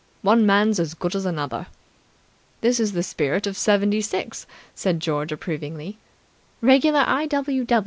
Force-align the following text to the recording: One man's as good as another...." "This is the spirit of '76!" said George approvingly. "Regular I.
One 0.23 0.47
man's 0.47 0.79
as 0.79 0.95
good 0.95 1.15
as 1.15 1.27
another...." 1.27 1.67
"This 2.61 2.79
is 2.79 2.93
the 2.93 3.03
spirit 3.03 3.45
of 3.45 3.55
'76!" 3.55 4.47
said 4.73 4.99
George 4.99 5.31
approvingly. 5.31 5.99
"Regular 6.59 7.03
I. 7.05 7.29